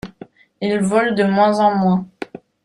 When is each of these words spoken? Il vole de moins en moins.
Il 0.61 0.79
vole 0.79 1.13
de 1.13 1.23
moins 1.23 1.59
en 1.59 1.75
moins. 1.77 2.07